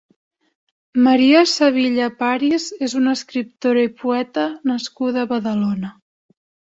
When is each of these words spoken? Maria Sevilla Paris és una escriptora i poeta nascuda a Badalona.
Maria 1.07 1.43
Sevilla 1.51 2.07
Paris 2.23 2.65
és 2.87 2.95
una 3.01 3.13
escriptora 3.19 3.87
i 3.89 3.93
poeta 4.05 4.47
nascuda 4.73 5.27
a 5.27 5.31
Badalona. 5.35 5.93